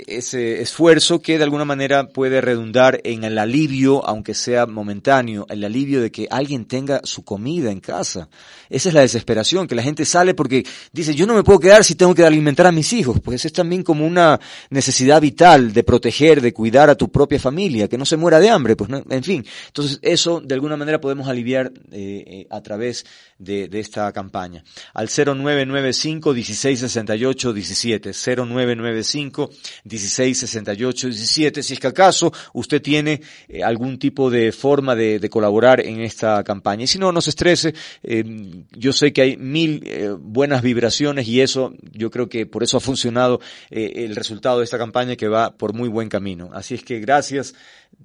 ese 0.07 0.61
esfuerzo 0.61 1.21
que 1.21 1.37
de 1.37 1.43
alguna 1.43 1.65
manera 1.65 2.07
puede 2.07 2.41
redundar 2.41 3.01
en 3.03 3.23
el 3.23 3.37
alivio, 3.37 4.05
aunque 4.05 4.33
sea 4.33 4.65
momentáneo, 4.65 5.45
el 5.49 5.63
alivio 5.63 6.01
de 6.01 6.11
que 6.11 6.27
alguien 6.29 6.65
tenga 6.65 7.01
su 7.03 7.23
comida 7.23 7.71
en 7.71 7.79
casa. 7.79 8.27
Esa 8.69 8.89
es 8.89 8.95
la 8.95 9.01
desesperación, 9.01 9.67
que 9.67 9.75
la 9.75 9.83
gente 9.83 10.05
sale 10.05 10.33
porque 10.33 10.65
dice, 10.91 11.13
yo 11.13 11.27
no 11.27 11.35
me 11.35 11.43
puedo 11.43 11.59
quedar 11.59 11.83
si 11.83 11.95
tengo 11.95 12.15
que 12.15 12.25
alimentar 12.25 12.65
a 12.65 12.71
mis 12.71 12.93
hijos. 12.93 13.19
Pues 13.21 13.45
es 13.45 13.53
también 13.53 13.83
como 13.83 14.05
una 14.05 14.39
necesidad 14.69 15.21
vital 15.21 15.71
de 15.73 15.83
proteger, 15.83 16.41
de 16.41 16.53
cuidar 16.53 16.89
a 16.89 16.95
tu 16.95 17.11
propia 17.11 17.39
familia, 17.39 17.87
que 17.87 17.97
no 17.97 18.05
se 18.05 18.17
muera 18.17 18.39
de 18.39 18.49
hambre. 18.49 18.75
Pues 18.75 18.89
en 19.09 19.23
fin, 19.23 19.45
entonces 19.67 19.99
eso 20.01 20.41
de 20.41 20.55
alguna 20.55 20.77
manera 20.77 20.99
podemos 20.99 21.27
aliviar 21.27 21.71
eh, 21.91 22.23
eh, 22.27 22.47
a 22.49 22.61
través 22.61 23.05
de, 23.37 23.67
de, 23.67 23.79
esta 23.79 24.11
campaña. 24.11 24.63
Al 24.93 25.09
0995 25.09 26.33
1668 26.33 27.53
17, 27.53 28.11
0995 28.13 29.49
16 29.83 30.37
68 30.37 31.07
17. 31.07 31.63
Si 31.63 31.73
es 31.73 31.79
que 31.79 31.87
acaso 31.87 32.31
usted 32.53 32.81
tiene 32.81 33.21
eh, 33.47 33.63
algún 33.63 33.99
tipo 33.99 34.29
de 34.29 34.51
forma 34.51 34.95
de, 34.95 35.29
colaborar 35.29 35.81
en 35.81 36.01
esta 36.01 36.43
campaña. 36.43 36.83
Y 36.83 36.87
si 36.87 36.99
no, 36.99 37.11
no 37.11 37.21
se 37.21 37.31
estrese. 37.31 37.73
Eh, 38.03 38.23
yo 38.71 38.93
sé 38.93 39.11
que 39.11 39.21
hay 39.21 39.37
mil 39.37 39.81
eh, 39.85 40.15
buenas 40.17 40.61
vibraciones 40.61 41.27
y 41.27 41.41
eso, 41.41 41.73
yo 41.91 42.11
creo 42.11 42.29
que 42.29 42.45
por 42.45 42.63
eso 42.63 42.77
ha 42.77 42.79
funcionado 42.79 43.39
el 43.69 44.15
resultado 44.15 44.59
de 44.59 44.65
esta 44.65 44.77
campaña 44.77 45.15
que 45.15 45.27
va 45.27 45.55
por 45.57 45.73
muy 45.73 45.89
buen 45.89 46.09
camino. 46.09 46.49
Así 46.53 46.75
es 46.75 46.83
que 46.83 46.99
gracias 46.99 47.55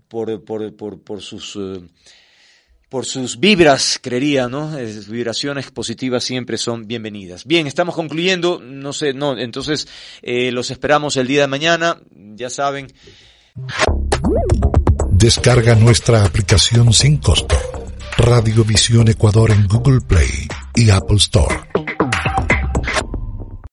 por, 0.08 0.44
por, 0.44 0.74
por, 0.74 1.00
por 1.00 1.20
sus 1.20 1.58
por 2.90 3.06
sus 3.06 3.38
vibras, 3.38 4.00
creería, 4.02 4.48
¿no? 4.48 4.72
vibraciones 5.08 5.70
positivas 5.70 6.24
siempre 6.24 6.58
son 6.58 6.86
bienvenidas. 6.88 7.46
Bien, 7.46 7.68
estamos 7.68 7.94
concluyendo, 7.94 8.60
no 8.60 8.92
sé, 8.92 9.14
no, 9.14 9.38
entonces 9.38 9.86
eh, 10.22 10.50
los 10.50 10.72
esperamos 10.72 11.16
el 11.16 11.28
día 11.28 11.42
de 11.42 11.46
mañana, 11.46 11.98
ya 12.34 12.50
saben. 12.50 12.92
Descarga 15.12 15.76
nuestra 15.76 16.24
aplicación 16.24 16.92
sin 16.92 17.18
costo. 17.18 17.56
Radiovisión 18.18 19.08
Ecuador 19.08 19.52
en 19.52 19.68
Google 19.68 20.00
Play 20.00 20.48
y 20.74 20.90
Apple 20.90 21.18
Store. 21.18 21.79